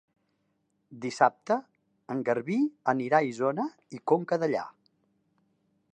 [1.03, 1.57] Dissabte
[2.15, 2.57] en Garbí
[2.95, 3.69] anirà a Isona
[3.99, 4.65] i Conca Dellà.